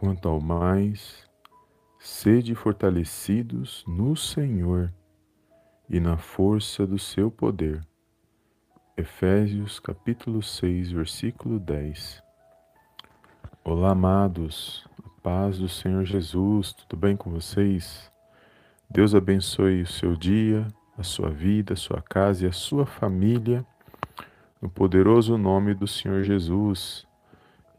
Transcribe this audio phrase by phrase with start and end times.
[0.00, 1.28] Quanto ao mais,
[1.98, 4.90] sede fortalecidos no Senhor
[5.90, 7.86] e na força do seu poder.
[8.96, 12.22] Efésios capítulo 6, versículo 10.
[13.62, 18.10] Olá, amados, a paz do Senhor Jesus, tudo bem com vocês?
[18.88, 23.66] Deus abençoe o seu dia, a sua vida, a sua casa e a sua família,
[24.62, 27.06] no poderoso nome do Senhor Jesus.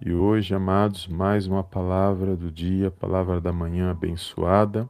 [0.03, 4.89] E hoje, amados, mais uma palavra do dia, palavra da manhã abençoada,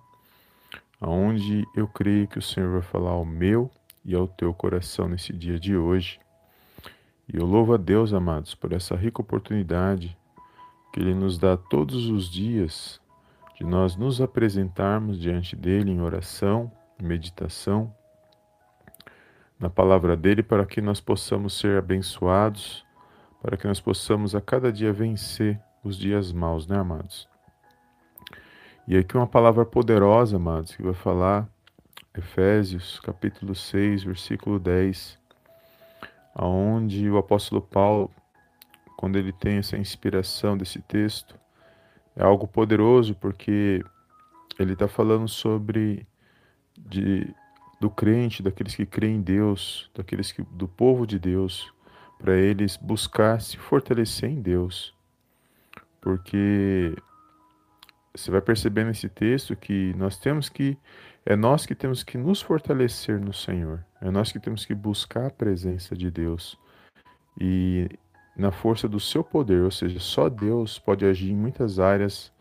[1.01, 3.69] aonde eu creio que o Senhor vai falar ao meu
[4.05, 6.17] e ao teu coração nesse dia de hoje.
[7.27, 10.17] E eu louvo a Deus, amados, por essa rica oportunidade
[10.93, 13.01] que Ele nos dá todos os dias
[13.57, 17.93] de nós nos apresentarmos diante dele em oração, meditação,
[19.59, 22.89] na palavra dele, para que nós possamos ser abençoados
[23.41, 27.27] para que nós possamos a cada dia vencer os dias maus, né, amados?
[28.87, 31.47] E aqui uma palavra poderosa, amados, que vai falar
[32.15, 35.17] Efésios, capítulo 6, versículo 10,
[36.35, 38.11] aonde o apóstolo Paulo,
[38.97, 41.39] quando ele tem essa inspiração desse texto,
[42.15, 43.83] é algo poderoso porque
[44.59, 46.05] ele está falando sobre
[46.77, 47.33] de,
[47.79, 51.71] do crente, daqueles que creem em Deus, daqueles que do povo de Deus,
[52.21, 54.93] para eles buscar se fortalecer em Deus.
[55.99, 56.95] Porque
[58.13, 60.77] você vai perceber nesse texto que nós temos que
[61.25, 63.83] é nós que temos que nos fortalecer no Senhor.
[63.99, 66.57] É nós que temos que buscar a presença de Deus.
[67.39, 67.89] E
[68.35, 72.31] na força do seu poder, ou seja, só Deus pode agir em muitas áreas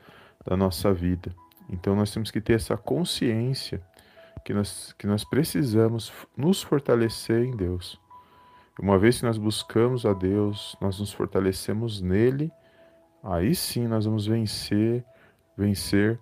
[0.47, 1.35] da nossa vida.
[1.71, 3.83] Então nós temos que ter essa consciência
[4.45, 7.99] que nós, que nós precisamos nos fortalecer em Deus.
[8.83, 12.51] Uma vez que nós buscamos a Deus, nós nos fortalecemos nele,
[13.23, 15.05] aí sim nós vamos vencer,
[15.55, 16.19] vencer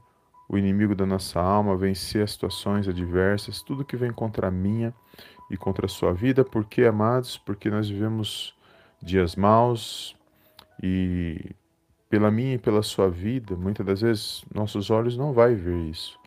[0.48, 4.92] o inimigo da nossa alma, vencer as situações adversas, tudo que vem contra a minha
[5.48, 8.56] e contra a sua vida, porque amados, porque nós vivemos
[9.00, 10.16] dias maus
[10.82, 11.54] e
[12.10, 16.18] pela minha e pela sua vida, muitas das vezes nossos olhos não vai ver isso.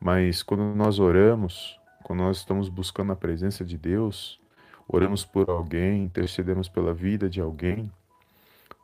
[0.00, 4.40] Mas quando nós oramos, quando nós estamos buscando a presença de Deus,
[4.88, 7.90] oramos por alguém, intercedemos pela vida de alguém.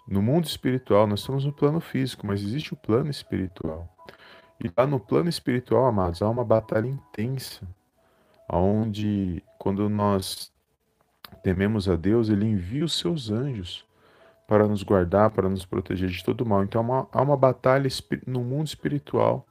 [0.06, 3.88] No mundo espiritual, nós estamos no plano físico, mas existe o plano espiritual.
[4.62, 7.66] E lá no plano espiritual, amados, há uma batalha intensa,
[8.48, 10.52] onde, quando nós
[11.42, 13.84] tememos a Deus, Ele envia os seus anjos
[14.46, 16.62] para nos guardar, para nos proteger de todo mal.
[16.62, 17.88] Então, há uma, há uma batalha
[18.26, 19.46] no mundo espiritual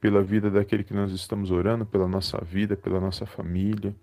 [0.00, 3.94] pela vida daquele que nós estamos orando, pela nossa vida, pela nossa família.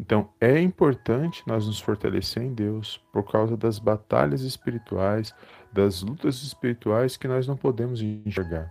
[0.00, 5.34] Então, é importante nós nos fortalecer em Deus por causa das batalhas espirituais,
[5.72, 8.70] das lutas espirituais que nós não podemos enxergar.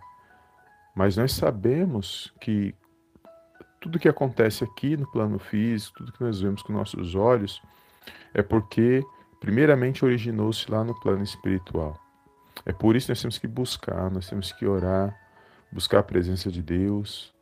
[0.95, 2.73] Mas nós sabemos que
[3.79, 7.61] tudo que acontece aqui no plano físico, tudo que nós vemos com nossos olhos,
[8.33, 9.03] é porque,
[9.39, 11.99] primeiramente, originou-se lá no plano espiritual.
[12.66, 15.16] É por isso que nós temos que buscar, nós temos que orar,
[15.71, 17.33] buscar a presença de Deus,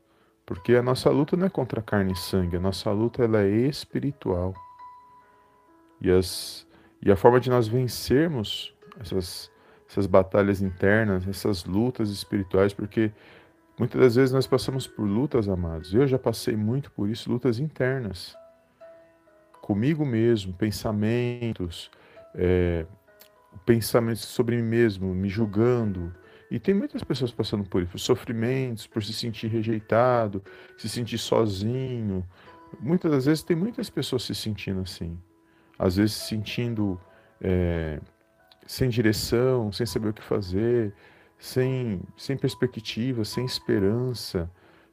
[0.46, 3.50] porque a nossa luta não é contra carne e sangue, a nossa luta ela é
[3.50, 4.54] espiritual.
[6.00, 6.68] E, as,
[7.02, 9.52] e a forma de nós vencermos essas,
[9.90, 13.12] essas batalhas internas, essas lutas espirituais, porque
[13.78, 15.94] muitas das vezes nós passamos por lutas, amados.
[15.94, 18.36] Eu já passei muito por isso, lutas internas.
[19.62, 21.90] Comigo mesmo, pensamentos,
[22.36, 22.86] é,
[23.66, 26.14] pensamentos sobre mim mesmo, me julgando,
[26.50, 30.44] e tem muitas pessoas passando por isso, sofrimentos, por se sentir rejeitado,
[30.78, 32.26] se sentir sozinho.
[32.80, 35.18] Muitas das vezes tem muitas pessoas se sentindo assim.
[35.78, 37.00] Às vezes se sentindo
[37.42, 38.00] é,
[38.68, 40.94] sem direção, sem saber o que fazer,
[41.40, 44.50] sem, sem perspectiva, sem esperança.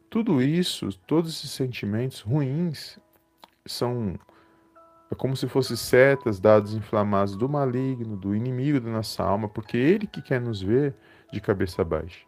[0.09, 2.99] Tudo isso, todos esses sentimentos ruins
[3.67, 4.19] são
[5.11, 9.77] é como se fossem setas, dados inflamados do maligno, do inimigo da nossa alma, porque
[9.77, 10.95] ele que quer nos ver
[11.33, 12.25] de cabeça baixa.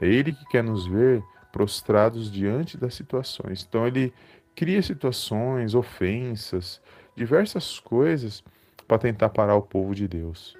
[0.00, 1.22] É ele que quer nos ver
[1.52, 3.64] prostrados diante das situações.
[3.68, 4.12] Então ele
[4.54, 6.80] cria situações, ofensas,
[7.14, 8.42] diversas coisas
[8.86, 10.56] para tentar parar o povo de Deus.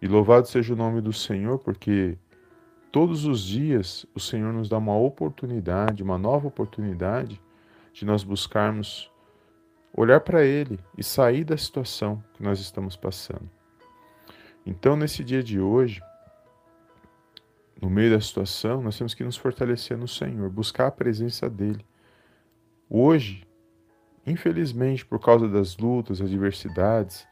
[0.00, 2.18] E louvado seja o nome do Senhor, porque
[2.92, 7.40] todos os dias o Senhor nos dá uma oportunidade, uma nova oportunidade
[7.92, 9.10] de nós buscarmos
[9.96, 13.50] olhar para Ele e sair da situação que nós estamos passando.
[14.66, 16.02] Então, nesse dia de hoje,
[17.80, 21.84] no meio da situação, nós temos que nos fortalecer no Senhor, buscar a presença dEle.
[22.88, 23.46] Hoje,
[24.26, 27.26] infelizmente, por causa das lutas, adversidades,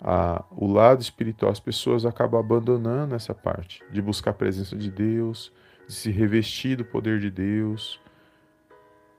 [0.00, 4.90] a, o lado espiritual, as pessoas acabam abandonando essa parte de buscar a presença de
[4.90, 5.52] Deus,
[5.86, 8.00] de se revestir do poder de Deus.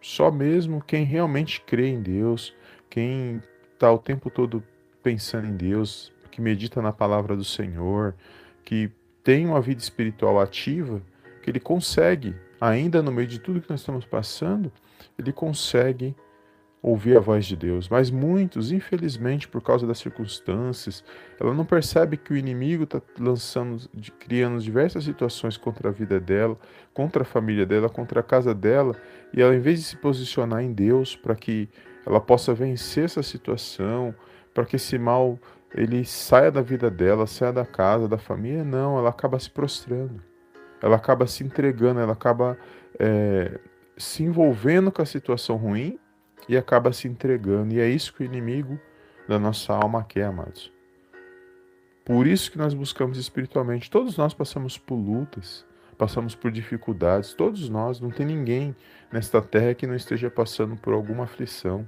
[0.02, 2.54] Só mesmo quem realmente crê em Deus,
[2.90, 3.42] quem
[3.74, 4.64] está o tempo todo
[5.02, 8.16] pensando em Deus, que medita na palavra do Senhor,
[8.66, 8.92] que
[9.24, 11.02] tem uma vida espiritual ativa,
[11.42, 14.72] que ele consegue, ainda no meio de tudo que nós estamos passando,
[15.18, 16.16] ele consegue
[16.82, 17.88] ouvir a voz de Deus.
[17.88, 21.04] Mas muitos, infelizmente, por causa das circunstâncias,
[21.40, 23.90] ela não percebe que o inimigo está lançando,
[24.20, 26.58] criando diversas situações contra a vida dela,
[26.94, 28.94] contra a família dela, contra a casa dela,
[29.34, 31.70] e ela, em vez de se posicionar em Deus para que
[32.06, 34.14] ela possa vencer essa situação,
[34.54, 35.40] para que esse mal
[35.74, 40.22] ele saia da vida dela, saia da casa, da família, não, ela acaba se prostrando,
[40.82, 42.58] ela acaba se entregando, ela acaba
[43.00, 43.60] é,
[43.98, 46.00] se envolvendo com a situação ruim
[46.48, 47.74] e acaba se entregando.
[47.74, 48.80] E é isso que o inimigo
[49.28, 50.72] da nossa alma quer, amados.
[52.06, 53.90] Por isso que nós buscamos espiritualmente.
[53.90, 55.66] Todos nós passamos por lutas,
[55.98, 58.76] passamos por dificuldades, todos nós, não tem ninguém
[59.12, 61.88] nesta terra que não esteja passando por alguma aflição.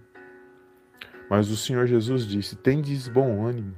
[1.30, 3.76] Mas o Senhor Jesus disse: Tendes bom ânimo,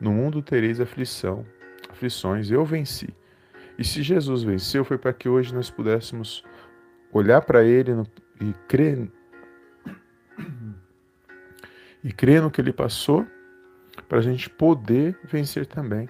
[0.00, 1.44] no mundo tereis aflição,
[1.88, 3.08] aflições, eu venci.
[3.78, 6.44] E se Jesus venceu, foi para que hoje nós pudéssemos
[7.12, 7.92] olhar para Ele
[8.40, 9.10] e crer
[12.02, 13.26] e crer no que Ele passou,
[14.08, 16.08] para a gente poder vencer também.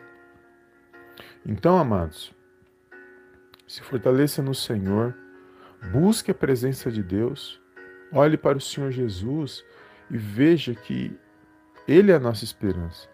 [1.47, 2.35] Então, amados,
[3.67, 5.15] se fortaleça no Senhor,
[5.93, 7.61] busque a presença de Deus,
[8.11, 9.65] olhe para o Senhor Jesus
[10.15, 11.13] e veja que
[11.89, 13.09] Ele é a nossa esperança.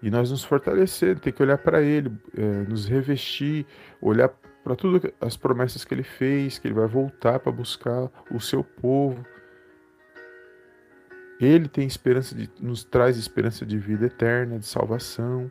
[0.00, 3.66] E nós nos fortalecer, ter que olhar para Ele, é, nos revestir,
[4.00, 4.28] olhar
[4.62, 8.62] para todas as promessas que Ele fez, que Ele vai voltar para buscar o seu
[8.62, 9.26] povo.
[11.40, 15.50] Ele tem esperança de, nos traz esperança de vida eterna, de salvação.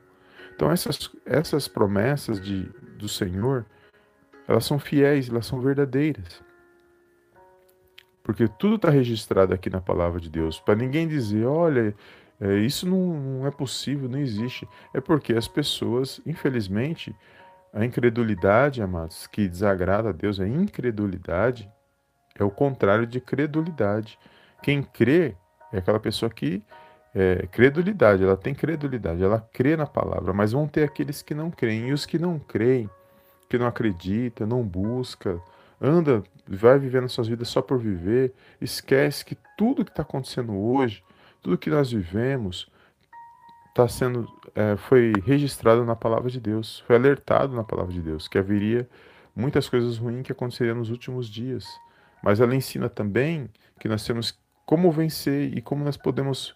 [0.55, 3.65] Então essas, essas promessas de, do Senhor,
[4.47, 6.41] elas são fiéis, elas são verdadeiras.
[8.23, 10.59] Porque tudo está registrado aqui na palavra de Deus.
[10.59, 11.93] Para ninguém dizer, olha,
[12.39, 14.67] é, isso não, não é possível, não existe.
[14.93, 17.13] É porque as pessoas, infelizmente,
[17.73, 21.69] a incredulidade, amados, que desagrada a Deus, a incredulidade
[22.35, 24.17] é o contrário de credulidade.
[24.61, 25.35] Quem crê
[25.71, 26.63] é aquela pessoa que
[27.15, 31.51] é, credulidade, ela tem credulidade, ela crê na palavra, mas vão ter aqueles que não
[31.51, 31.89] creem.
[31.89, 32.89] E os que não creem,
[33.49, 35.39] que não acreditam, não buscam,
[35.79, 41.03] anda, vai vivendo suas vidas só por viver, esquece que tudo que está acontecendo hoje,
[41.41, 42.71] tudo que nós vivemos,
[43.69, 48.27] está sendo, é, foi registrado na palavra de Deus, foi alertado na palavra de Deus
[48.27, 48.87] que haveria
[49.35, 51.65] muitas coisas ruins que aconteceriam nos últimos dias.
[52.23, 53.49] Mas ela ensina também
[53.79, 56.55] que nós temos como vencer e como nós podemos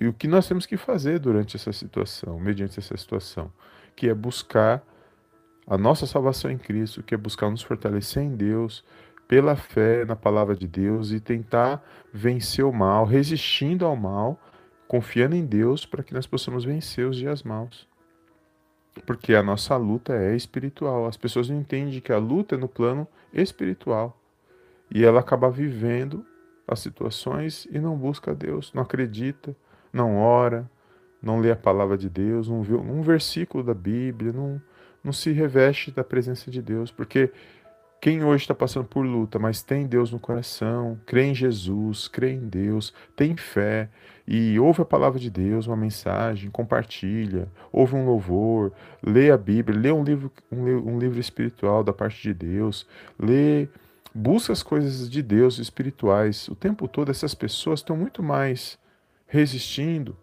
[0.00, 3.52] e o que nós temos que fazer durante essa situação, mediante essa situação,
[3.94, 4.82] que é buscar
[5.66, 8.84] a nossa salvação em Cristo, que é buscar nos fortalecer em Deus,
[9.26, 11.82] pela fé na palavra de Deus e tentar
[12.12, 14.38] vencer o mal, resistindo ao mal,
[14.86, 17.88] confiando em Deus para que nós possamos vencer os dias maus.
[19.06, 21.06] Porque a nossa luta é espiritual.
[21.06, 24.20] As pessoas não entendem que a luta é no plano espiritual.
[24.90, 26.24] E ela acaba vivendo
[26.66, 29.56] as situações e não busca Deus, não acredita,
[29.92, 30.70] não ora,
[31.20, 34.60] não lê a palavra de Deus, não vê um versículo da Bíblia, não,
[35.02, 37.32] não se reveste da presença de Deus, porque
[38.04, 42.32] quem hoje está passando por luta, mas tem Deus no coração, crê em Jesus, crê
[42.32, 43.88] em Deus, tem fé
[44.28, 49.80] e ouve a palavra de Deus, uma mensagem, compartilha, ouve um louvor, lê a Bíblia,
[49.80, 52.86] lê um livro, um, um livro espiritual da parte de Deus,
[53.18, 53.68] lê,
[54.14, 56.46] busca as coisas de Deus espirituais.
[56.48, 58.78] O tempo todo essas pessoas estão muito mais
[59.26, 60.14] resistindo,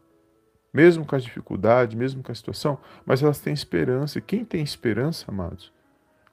[0.72, 4.20] mesmo com as dificuldades, mesmo com a situação, mas elas têm esperança.
[4.20, 5.74] E quem tem esperança, amados,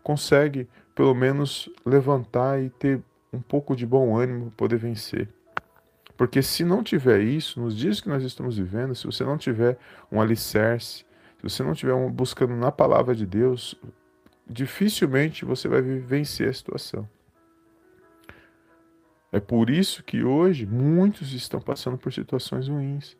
[0.09, 5.29] consegue pelo menos levantar e ter um pouco de bom ânimo para poder vencer.
[6.17, 9.77] Porque se não tiver isso, nos dias que nós estamos vivendo, se você não tiver
[10.11, 11.05] um alicerce,
[11.37, 13.79] se você não estiver buscando na palavra de Deus,
[14.49, 17.07] dificilmente você vai vencer a situação.
[19.31, 23.15] É por isso que hoje muitos estão passando por situações ruins.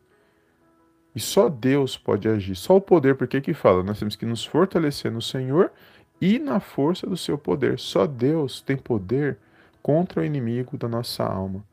[1.15, 3.83] E só Deus pode agir, só o poder, porque que fala?
[3.83, 5.71] Nós temos que nos fortalecer no Senhor
[6.21, 7.79] e na força do seu poder.
[7.79, 9.37] Só Deus tem poder
[9.81, 11.63] contra o inimigo da nossa alma,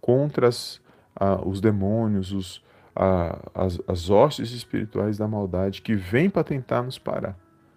[0.00, 0.80] contra as,
[1.44, 2.64] os demônios, os,
[3.54, 7.36] as, as hostes espirituais da maldade que vêm para tentar nos parar,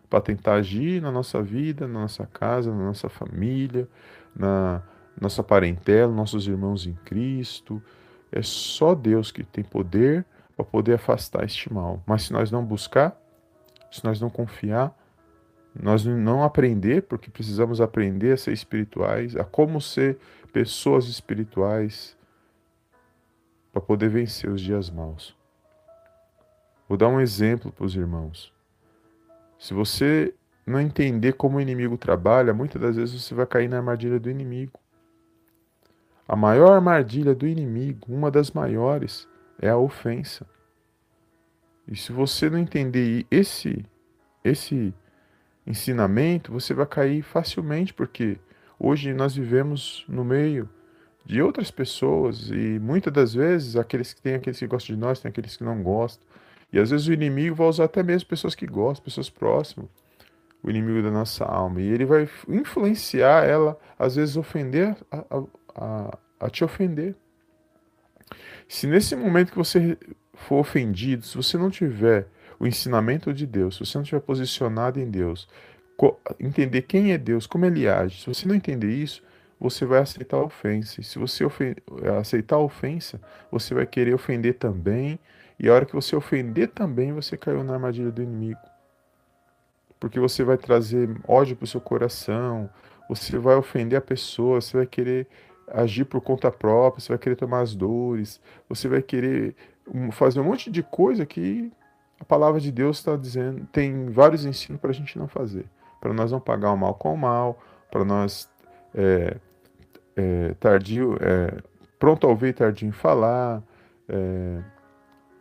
[0.09, 3.87] para tentar agir na nossa vida, na nossa casa, na nossa família,
[4.35, 4.81] na
[5.19, 7.81] nossa parentela, nossos irmãos em Cristo.
[8.31, 12.01] É só Deus que tem poder para poder afastar este mal.
[12.05, 13.19] Mas se nós não buscar,
[13.91, 14.95] se nós não confiar,
[15.73, 20.17] nós não aprender, porque precisamos aprender a ser espirituais, a como ser
[20.51, 22.17] pessoas espirituais
[23.71, 25.37] para poder vencer os dias maus.
[26.87, 28.51] Vou dar um exemplo para os irmãos.
[29.59, 30.33] Se você
[30.65, 34.29] não entender como o inimigo trabalha, muitas das vezes você vai cair na armadilha do
[34.29, 34.79] inimigo.
[36.27, 39.27] A maior armadilha do inimigo, uma das maiores,
[39.61, 40.45] é a ofensa.
[41.87, 43.85] E se você não entender esse
[44.43, 44.93] esse
[45.65, 48.37] ensinamento, você vai cair facilmente, porque
[48.79, 50.69] hoje nós vivemos no meio
[51.25, 55.19] de outras pessoas e muitas das vezes aqueles que têm aqueles que gostam de nós,
[55.19, 56.25] tem aqueles que não gostam.
[56.71, 59.87] E às vezes o inimigo vai usar até mesmo pessoas que gostam, pessoas próximas,
[60.63, 61.81] o inimigo da nossa alma.
[61.81, 65.43] E ele vai influenciar ela, às vezes ofender a, a,
[65.75, 67.15] a, a te ofender.
[68.67, 69.97] Se nesse momento que você
[70.33, 72.27] for ofendido, se você não tiver
[72.59, 75.47] o ensinamento de Deus, se você não estiver posicionado em Deus,
[76.39, 79.23] entender quem é Deus, como ele age, se você não entender isso,
[79.59, 81.01] você vai aceitar a ofensa.
[81.01, 81.45] E se você
[82.19, 83.19] aceitar a ofensa,
[83.51, 85.19] você vai querer ofender também.
[85.59, 88.59] E a hora que você ofender também, você caiu na armadilha do inimigo.
[89.99, 92.69] Porque você vai trazer ódio para o seu coração,
[93.09, 95.27] você vai ofender a pessoa, você vai querer
[95.67, 98.39] agir por conta própria, você vai querer tomar as dores,
[98.69, 99.55] você vai querer
[100.13, 101.69] fazer um monte de coisa que
[102.19, 105.65] a palavra de Deus está dizendo, tem vários ensinos para a gente não fazer,
[106.01, 107.59] para nós não pagar o mal com o mal,
[107.89, 108.49] para nós
[108.93, 109.37] é,
[110.15, 111.61] é, tardio, é,
[111.97, 113.63] pronto a ouvir, tardio em falar,
[114.07, 114.61] é,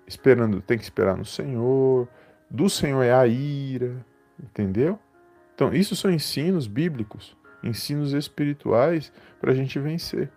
[0.07, 2.09] esperando, tem que esperar no Senhor,
[2.51, 3.97] do Senhor é a ira,
[4.41, 4.99] entendeu?
[5.55, 10.31] Então, isso são ensinos bíblicos ensinos espirituais para a gente vencer.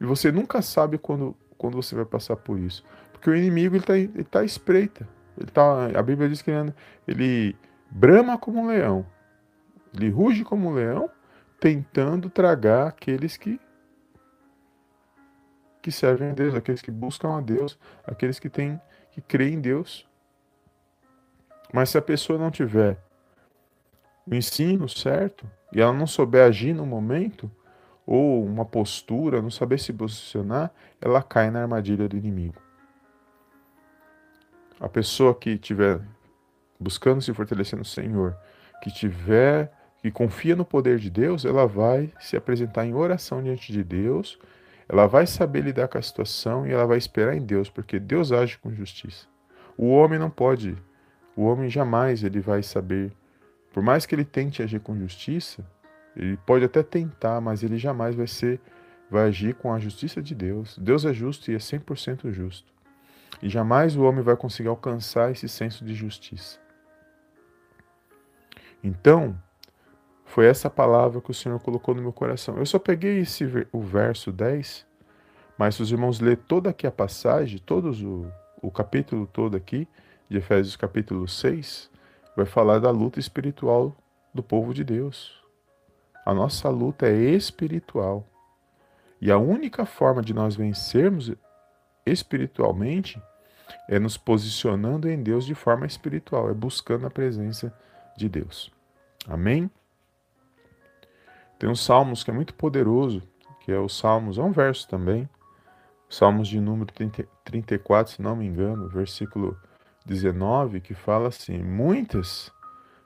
[0.00, 2.84] E você nunca sabe quando, quando você vai passar por isso.
[3.12, 5.08] Porque o inimigo está ele tá espreita.
[5.38, 6.74] Ele tá, a Bíblia diz que ele,
[7.06, 7.56] ele
[7.90, 9.06] brama como um leão.
[9.94, 11.10] Ele ruge como um leão,
[11.60, 13.60] tentando tragar aqueles que
[15.80, 19.60] que servem a Deus, aqueles que buscam a Deus, aqueles que têm que creem em
[19.60, 20.08] Deus.
[21.72, 23.02] Mas se a pessoa não tiver
[24.24, 27.50] o ensino certo, e ela não souber agir no momento,
[28.06, 30.70] ou uma postura, não saber se posicionar,
[31.00, 32.61] ela cai na armadilha do inimigo.
[34.82, 36.00] A pessoa que estiver
[36.78, 38.36] buscando se fortalecer no Senhor,
[38.82, 43.72] que tiver, que confia no poder de Deus, ela vai se apresentar em oração diante
[43.72, 44.40] de Deus,
[44.88, 48.32] ela vai saber lidar com a situação e ela vai esperar em Deus, porque Deus
[48.32, 49.28] age com justiça.
[49.78, 50.76] O homem não pode,
[51.36, 53.12] o homem jamais ele vai saber
[53.72, 55.64] por mais que ele tente agir com justiça,
[56.16, 58.60] ele pode até tentar, mas ele jamais vai ser
[59.08, 60.76] vai agir com a justiça de Deus.
[60.76, 62.72] Deus é justo e é 100% justo.
[63.42, 66.60] E jamais o homem vai conseguir alcançar esse senso de justiça.
[68.82, 69.36] Então,
[70.24, 72.56] foi essa palavra que o Senhor colocou no meu coração.
[72.56, 74.86] Eu só peguei esse o verso 10,
[75.58, 78.30] mas se os irmãos lerem toda aqui a passagem, todos o,
[78.62, 79.88] o capítulo todo aqui,
[80.28, 81.90] de Efésios capítulo 6,
[82.36, 83.94] vai falar da luta espiritual
[84.32, 85.42] do povo de Deus.
[86.24, 88.26] A nossa luta é espiritual.
[89.20, 91.32] E a única forma de nós vencermos
[92.06, 93.20] espiritualmente
[93.88, 97.72] é nos posicionando em Deus de forma espiritual, é buscando a presença
[98.16, 98.72] de Deus.
[99.28, 99.70] Amém?
[101.58, 103.22] Tem um Salmos que é muito poderoso,
[103.60, 105.28] que é o Salmos, é um verso também,
[106.12, 109.58] Salmos de número 30, 34, se não me engano, versículo
[110.04, 112.52] 19, que fala assim: Muitas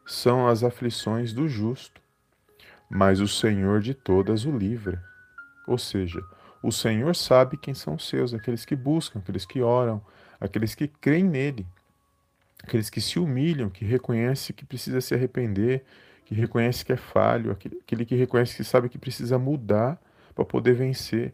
[0.05, 2.01] são as aflições do justo,
[2.91, 5.01] mas o Senhor de todas o livra.
[5.69, 6.21] Ou seja,
[6.63, 10.03] o Senhor sabe quem são os seus, aqueles que buscam, aqueles que oram,
[10.41, 11.67] aqueles que creem nele,
[12.63, 15.85] aqueles que se humilham, que reconhecem que precisa se arrepender,
[16.25, 20.01] que reconhece que é falho, aquele que reconhece que sabe que precisa mudar
[20.35, 21.33] para poder vencer.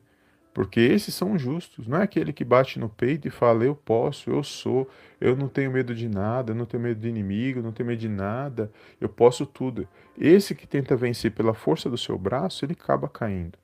[0.55, 4.29] Porque esses são justos, não é aquele que bate no peito e fala: Eu posso,
[4.31, 7.73] eu sou, eu não tenho medo de nada, eu não tenho medo de inimigo, não
[7.73, 9.89] tenho medo de nada, eu posso tudo.
[10.19, 13.59] Esse que tenta vencer pela força do seu braço, ele acaba caindo.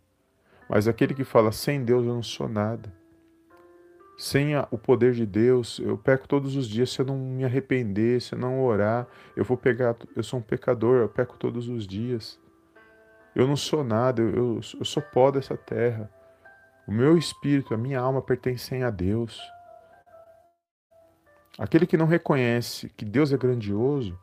[0.66, 2.90] Mas aquele que fala: Sem Deus eu não sou nada.
[4.18, 6.90] Sem a, o poder de Deus, eu peco todos os dias.
[6.90, 9.06] Se eu não me arrepender, se eu não orar,
[9.36, 9.94] eu vou pegar.
[10.16, 12.36] Eu sou um pecador, eu peco todos os dias.
[13.32, 16.10] Eu não sou nada, eu, eu, eu sou pó dessa terra.
[16.84, 19.40] O meu espírito, a minha alma pertencem a Deus.
[21.56, 24.18] Aquele que não reconhece que Deus é grandioso,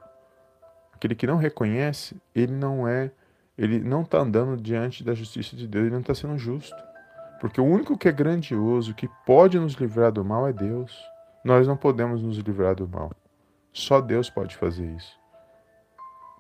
[0.92, 3.12] aquele que não reconhece, ele não é,
[3.58, 6.76] ele não está andando diante da justiça de Deus, ele não está sendo justo.
[7.40, 10.98] Porque o único que é grandioso, que pode nos livrar do mal é Deus.
[11.44, 13.12] nós não podemos nos livrar do mal.
[13.72, 15.20] Só Deus pode fazer isso.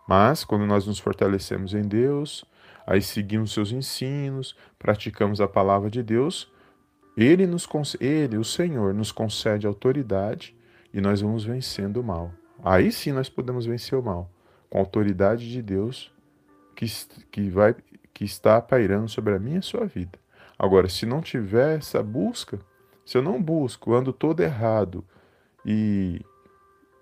[0.08, 2.46] Mas, quando nós nos fortalecemos em Deus,
[2.88, 6.52] aí seguimos seus ensinos, praticamos a palavra de Deus,
[7.18, 7.68] ele, nos,
[8.00, 10.56] ele, o Senhor, nos concede autoridade
[10.94, 12.32] e nós vamos vencendo o mal.
[12.64, 14.30] Aí sim nós podemos vencer o mal,
[14.70, 16.12] com a autoridade de Deus
[16.76, 16.86] que,
[17.32, 17.76] que, vai,
[18.14, 20.20] que está pairando sobre a minha e a sua vida.
[20.58, 22.60] Agora, se não tiver essa busca,
[23.06, 25.04] se eu não busco, ando todo errado
[25.66, 26.22] e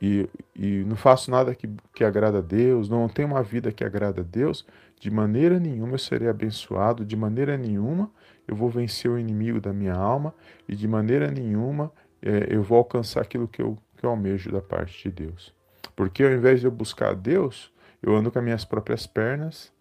[0.04, 3.86] e, e não faço nada que, que agrada a Deus, não tenho uma vida que
[3.86, 4.66] agrada a Deus,
[5.00, 8.12] de maneira nenhuma eu serei abençoado, de maneira nenhuma
[8.46, 10.36] eu vou vencer o inimigo da minha alma
[10.68, 11.90] e de maneira nenhuma
[12.22, 15.56] é, eu vou alcançar aquilo que eu, que eu almejo da parte de Deus.
[15.96, 19.72] Porque ao invés de eu buscar a Deus, eu ando com as minhas próprias pernas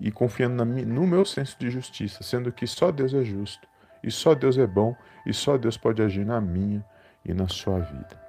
[0.00, 3.66] e confiando no meu senso de justiça, sendo que só Deus é justo,
[4.02, 4.94] e só Deus é bom,
[5.26, 6.84] e só Deus pode agir na minha
[7.24, 8.20] e na sua vida.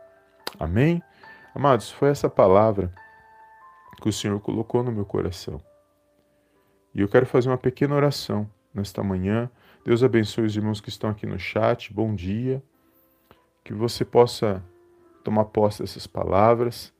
[0.59, 1.03] Amém?
[1.53, 2.91] Amados, foi essa palavra
[4.01, 5.61] que o Senhor colocou no meu coração.
[6.93, 9.49] E eu quero fazer uma pequena oração nesta manhã.
[9.85, 11.93] Deus abençoe os irmãos que estão aqui no chat.
[11.93, 12.63] Bom dia.
[13.63, 14.63] Que você possa
[15.23, 16.93] tomar posse dessas palavras.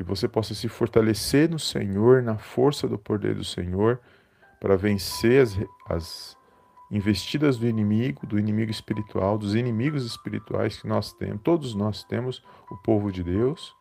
[0.00, 4.00] Que você possa se fortalecer no Senhor, na força do poder do Senhor,
[4.58, 5.58] para vencer as,
[5.90, 6.36] as
[6.90, 12.42] investidas do inimigo, do inimigo espiritual, dos inimigos espirituais que nós temos, todos nós temos,
[12.70, 13.76] o povo de Deus,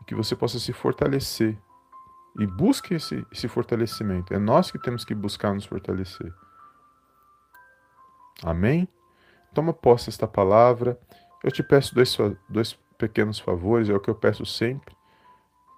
[0.00, 1.56] e que você possa se fortalecer.
[2.40, 4.34] E busque esse, esse fortalecimento.
[4.34, 6.34] É nós que temos que buscar nos fortalecer.
[8.42, 8.88] Amém?
[9.54, 10.98] Toma posse desta palavra.
[11.44, 14.92] Eu te peço dois, dois pequenos favores, é o que eu peço sempre,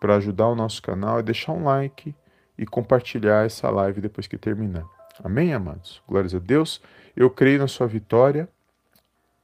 [0.05, 2.15] para ajudar o nosso canal, é deixar um like
[2.59, 4.85] e compartilhar essa live depois que terminar.
[5.25, 6.03] Amém, amados?
[6.07, 6.83] Glórias a Deus.
[7.17, 8.47] Eu creio na sua vitória.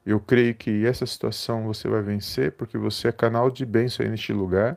[0.05, 4.11] Eu creio que essa situação você vai vencer, porque você é canal de bênção aí
[4.11, 4.77] neste lugar.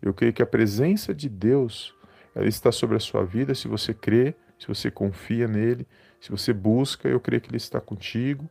[0.00, 1.92] Eu creio que a presença de Deus
[2.32, 3.56] ela está sobre a sua vida.
[3.56, 5.84] Se você crê, se você confia nele,
[6.20, 8.48] se você busca, eu creio que ele está contigo.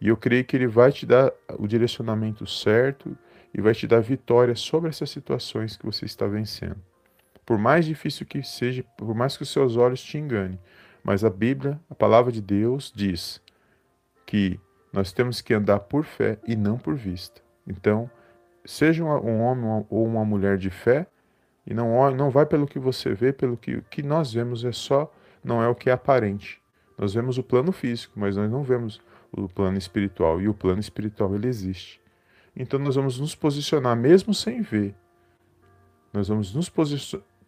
[0.00, 3.18] E eu creio que ele vai te dar o direcionamento certo
[3.58, 6.76] e vai te dar vitória sobre essas situações que você está vencendo.
[7.44, 10.60] Por mais difícil que seja, por mais que os seus olhos te enganem,
[11.02, 13.42] mas a Bíblia, a palavra de Deus, diz
[14.24, 14.60] que
[14.92, 17.42] nós temos que andar por fé e não por vista.
[17.66, 18.08] Então,
[18.64, 21.08] seja um homem ou uma mulher de fé
[21.66, 25.12] e não, não vai pelo que você vê, pelo que, que nós vemos é só,
[25.42, 26.62] não é o que é aparente.
[26.96, 29.00] Nós vemos o plano físico, mas nós não vemos
[29.32, 30.40] o plano espiritual.
[30.40, 32.00] E o plano espiritual ele existe.
[32.58, 34.92] Então nós vamos nos posicionar mesmo sem ver.
[36.12, 36.68] Nós vamos nos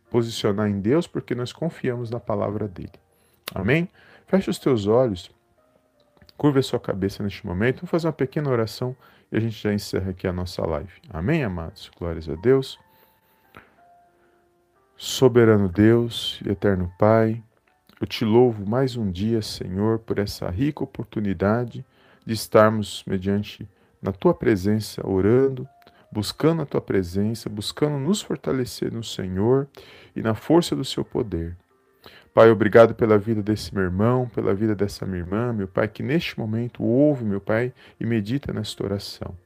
[0.09, 2.93] posicionar em Deus porque nós confiamos na palavra dele.
[3.53, 3.89] Amém?
[4.29, 5.29] Feche os teus olhos,
[6.37, 8.95] curva a sua cabeça neste momento, vamos fazer uma pequena oração
[9.33, 10.93] e a gente já encerra aqui a nossa live.
[11.09, 11.91] Amém, amados?
[11.99, 12.79] Glórias a Deus.
[14.97, 17.43] Soberano Deus e eterno Pai,
[18.01, 21.85] eu te louvo mais um dia, Senhor, por essa rica oportunidade
[22.25, 23.69] de estarmos mediante
[24.03, 25.69] na tua presença, orando,
[26.11, 29.69] buscando a tua presença, buscando nos fortalecer no Senhor
[30.15, 31.57] e na força do seu poder.
[32.33, 36.03] Pai, obrigado pela vida desse meu irmão, pela vida dessa minha irmã, meu Pai, que
[36.03, 39.37] neste momento ouve, meu Pai, e medita nesta oração.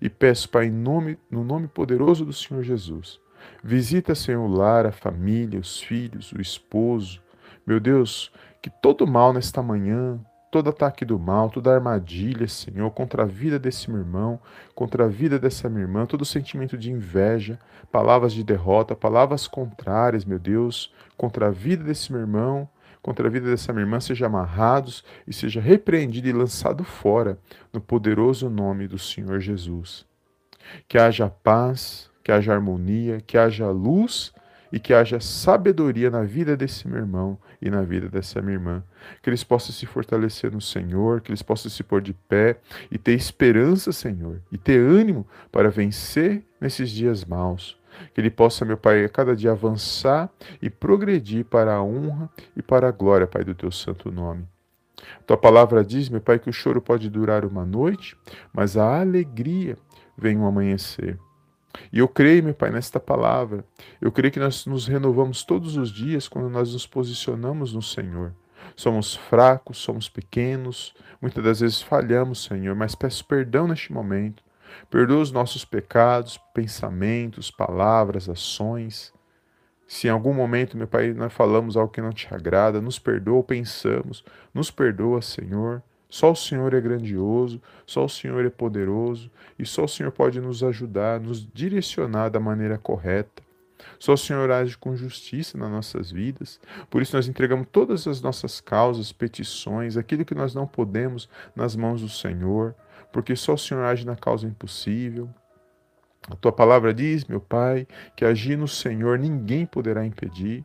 [0.00, 3.20] E peço, Pai, nome, no nome poderoso do Senhor Jesus,
[3.62, 7.20] visita, Senhor, o lar, a família, os filhos, o esposo.
[7.64, 10.18] Meu Deus, que todo mal nesta manhã,
[10.50, 14.40] todo ataque do mal, toda armadilha, Senhor, contra a vida desse meu irmão,
[14.74, 17.58] contra a vida dessa minha irmã, todo sentimento de inveja,
[17.92, 22.68] palavras de derrota, palavras contrárias, meu Deus, contra a vida desse meu irmão,
[23.02, 27.38] contra a vida dessa minha irmã, seja amarrados e seja repreendido e lançado fora,
[27.72, 30.06] no poderoso nome do Senhor Jesus.
[30.86, 34.32] Que haja paz, que haja harmonia, que haja luz
[34.72, 38.82] e que haja sabedoria na vida desse meu irmão e na vida dessa minha irmã.
[39.22, 42.58] Que eles possam se fortalecer no Senhor, que eles possam se pôr de pé
[42.90, 47.78] e ter esperança, Senhor, e ter ânimo para vencer nesses dias maus.
[48.14, 50.30] Que ele possa, meu Pai, a cada dia avançar
[50.62, 54.46] e progredir para a honra e para a glória, Pai, do teu santo nome.
[55.26, 58.16] Tua palavra diz, meu Pai, que o choro pode durar uma noite,
[58.52, 59.76] mas a alegria
[60.16, 61.18] vem um amanhecer.
[61.92, 63.64] E eu creio, meu Pai, nesta palavra.
[64.00, 68.34] Eu creio que nós nos renovamos todos os dias quando nós nos posicionamos no Senhor.
[68.76, 74.42] Somos fracos, somos pequenos, muitas das vezes falhamos, Senhor, mas peço perdão neste momento.
[74.90, 79.12] Perdoa os nossos pecados, pensamentos, palavras, ações.
[79.86, 83.42] Se em algum momento, meu Pai, nós falamos algo que não te agrada, nos perdoa
[83.42, 85.82] pensamos, nos perdoa, Senhor.
[86.08, 90.40] Só o Senhor é grandioso, só o Senhor é poderoso e só o Senhor pode
[90.40, 93.42] nos ajudar, nos direcionar da maneira correta.
[93.98, 96.60] Só o Senhor age com justiça nas nossas vidas.
[96.90, 101.76] Por isso nós entregamos todas as nossas causas, petições, aquilo que nós não podemos nas
[101.76, 102.74] mãos do Senhor,
[103.12, 105.28] porque só o Senhor age na causa impossível.
[106.30, 110.64] A tua palavra diz, meu Pai, que agir no Senhor ninguém poderá impedir.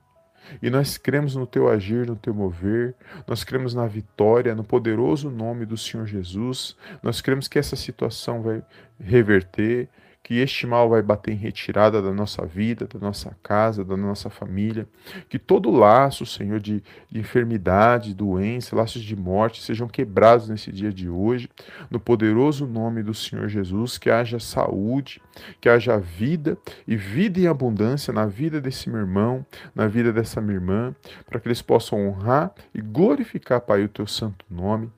[0.62, 2.96] E nós cremos no teu agir, no teu mover,
[3.28, 6.76] nós cremos na vitória, no poderoso nome do Senhor Jesus.
[7.02, 8.64] Nós cremos que essa situação vai
[9.00, 9.90] reverter,
[10.24, 14.30] que este mal vai bater em retirada da nossa vida, da nossa casa, da nossa
[14.30, 14.88] família,
[15.28, 16.82] que todo laço, Senhor, de,
[17.12, 21.50] de enfermidade, doença, laços de morte sejam quebrados nesse dia de hoje,
[21.92, 25.22] no poderoso nome do Senhor Jesus, que haja saúde,
[25.60, 26.58] que haja vida
[26.88, 31.38] e vida em abundância na vida desse meu irmão, na vida dessa minha irmã, para
[31.38, 34.90] que eles possam honrar e glorificar, Pai, o teu santo nome.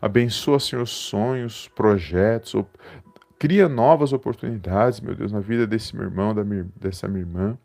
[0.00, 2.64] Abençoa, Senhor, sonhos, projetos,
[3.40, 7.58] Cria novas oportunidades, meu Deus, na vida desse meu irmão, da minha, dessa minha irmã.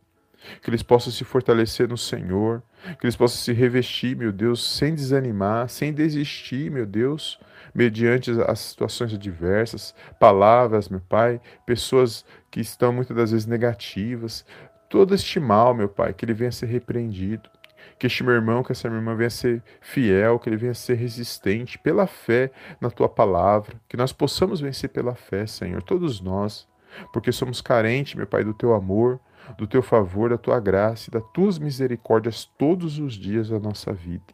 [0.61, 2.63] Que eles possam se fortalecer no Senhor,
[2.97, 7.37] que eles possam se revestir, meu Deus, sem desanimar, sem desistir, meu Deus,
[7.73, 14.45] mediante as situações adversas, palavras, meu Pai, pessoas que estão muitas das vezes negativas,
[14.89, 17.49] todo este mal, meu Pai, que ele venha a ser repreendido.
[17.97, 20.95] Que este meu irmão, que essa minha irmã venha ser fiel, que ele venha ser
[20.95, 26.67] resistente pela fé na tua palavra, que nós possamos vencer pela fé, Senhor, todos nós,
[27.13, 29.19] porque somos carentes, meu Pai, do teu amor,
[29.57, 33.93] do teu favor, da tua graça e das tuas misericórdias todos os dias da nossa
[33.93, 34.25] vida.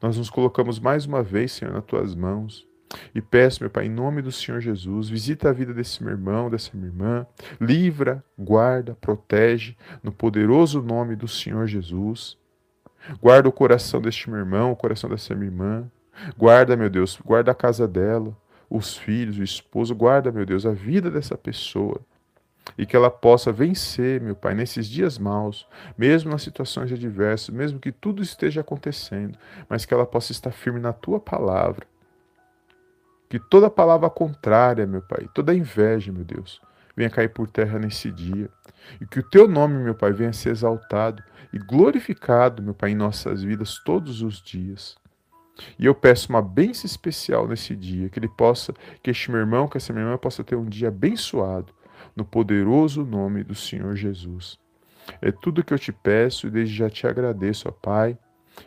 [0.00, 2.66] Nós nos colocamos mais uma vez, Senhor, nas tuas mãos.
[3.14, 6.48] E peço, meu Pai, em nome do Senhor Jesus, visita a vida desse meu irmão,
[6.48, 7.26] dessa minha irmã,
[7.60, 12.38] livra, guarda, protege, no poderoso nome do Senhor Jesus.
[13.20, 15.90] Guarda o coração deste meu irmão, o coração dessa minha irmã.
[16.36, 18.36] Guarda, meu Deus, guarda a casa dela,
[18.68, 19.94] os filhos, o esposo.
[19.94, 22.00] Guarda, meu Deus, a vida dessa pessoa.
[22.76, 27.78] E que ela possa vencer, meu Pai, nesses dias maus, mesmo nas situações adversas, mesmo
[27.78, 31.86] que tudo esteja acontecendo, mas que ela possa estar firme na tua palavra.
[33.28, 36.60] Que toda palavra contrária, meu Pai, toda inveja, meu Deus,
[36.98, 38.50] venha cair por terra nesse dia.
[39.00, 42.96] E que o teu nome, meu Pai, venha ser exaltado e glorificado, meu Pai, em
[42.96, 44.96] nossas vidas todos os dias.
[45.78, 49.68] E eu peço uma bênção especial nesse dia, que ele possa, que este meu irmão,
[49.68, 51.72] que essa minha irmã possa ter um dia abençoado,
[52.16, 54.58] no poderoso nome do Senhor Jesus.
[55.22, 58.18] É tudo que eu te peço e desde já te agradeço, ó Pai,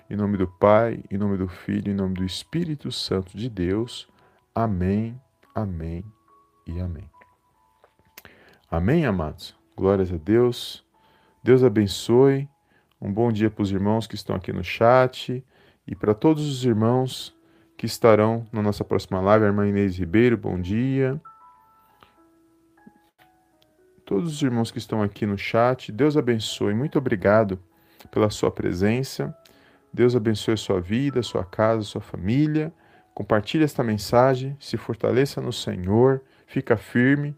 [0.10, 4.08] em nome do Pai, em nome do Filho, em nome do Espírito Santo de Deus.
[4.56, 5.20] Amém,
[5.54, 6.04] amém
[6.65, 7.11] e amém.
[8.72, 9.54] Amém, amados?
[9.76, 10.82] Glórias a Deus.
[11.44, 12.48] Deus abençoe.
[13.02, 15.44] Um bom dia para os irmãos que estão aqui no chat
[15.86, 17.36] e para todos os irmãos
[17.76, 19.44] que estarão na nossa próxima live.
[19.44, 21.22] A irmã Inês Ribeiro, bom dia.
[24.06, 26.74] Todos os irmãos que estão aqui no chat, Deus abençoe.
[26.74, 27.60] Muito obrigado
[28.10, 29.38] pela sua presença.
[29.92, 32.74] Deus abençoe a sua vida, a sua casa, a sua família.
[33.14, 37.36] Compartilhe esta mensagem, se fortaleça no Senhor, fica firme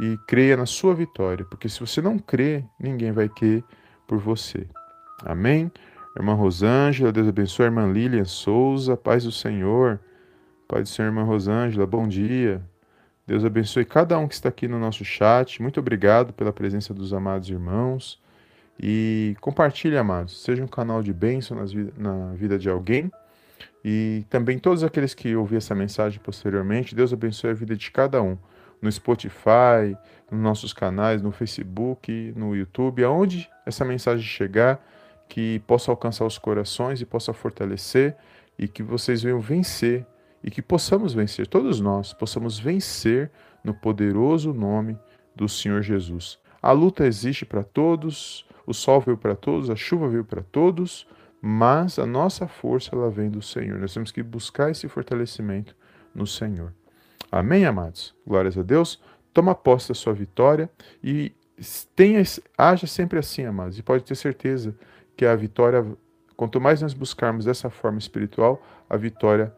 [0.00, 3.62] e creia na sua vitória, porque se você não crê, ninguém vai crer
[4.06, 4.66] por você.
[5.24, 5.70] Amém?
[6.16, 7.66] Irmã Rosângela, Deus abençoe.
[7.66, 10.00] Irmã Lilian Souza, paz do Senhor.
[10.68, 12.62] Pai do Senhor, irmã Rosângela, bom dia.
[13.26, 15.60] Deus abençoe cada um que está aqui no nosso chat.
[15.62, 18.20] Muito obrigado pela presença dos amados irmãos.
[18.80, 20.42] E compartilhe, amados.
[20.42, 21.56] Seja um canal de bênção
[21.96, 23.10] na vida de alguém.
[23.84, 28.22] E também todos aqueles que ouviram essa mensagem posteriormente, Deus abençoe a vida de cada
[28.22, 28.36] um
[28.84, 29.96] no Spotify,
[30.30, 34.78] nos nossos canais, no Facebook, no YouTube, aonde essa mensagem chegar,
[35.26, 38.14] que possa alcançar os corações e possa fortalecer
[38.58, 40.06] e que vocês venham vencer
[40.42, 43.30] e que possamos vencer, todos nós possamos vencer
[43.64, 44.98] no poderoso nome
[45.34, 46.38] do Senhor Jesus.
[46.60, 51.06] A luta existe para todos, o sol veio para todos, a chuva veio para todos,
[51.40, 53.78] mas a nossa força ela vem do Senhor.
[53.78, 55.74] Nós temos que buscar esse fortalecimento
[56.14, 56.74] no Senhor.
[57.34, 58.14] Amém, amados?
[58.24, 59.02] Glórias a Deus.
[59.32, 60.70] Toma posse da sua vitória
[61.02, 61.32] e
[61.96, 62.22] tenha,
[62.56, 63.76] haja sempre assim, amados.
[63.76, 64.72] E pode ter certeza
[65.16, 65.84] que a vitória,
[66.36, 69.52] quanto mais nós buscarmos dessa forma espiritual, a vitória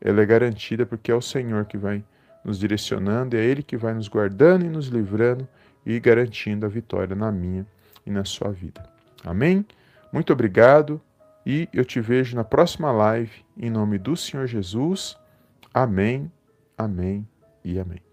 [0.00, 2.04] ela é garantida porque é o Senhor que vai
[2.44, 5.48] nos direcionando, é Ele que vai nos guardando e nos livrando
[5.84, 7.66] e garantindo a vitória na minha
[8.06, 8.88] e na sua vida.
[9.24, 9.66] Amém?
[10.12, 11.00] Muito obrigado
[11.44, 15.18] e eu te vejo na próxima live em nome do Senhor Jesus.
[15.74, 16.30] Amém
[16.80, 17.28] Amém
[17.62, 18.09] e amém.